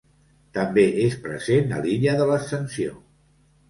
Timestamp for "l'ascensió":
2.35-3.01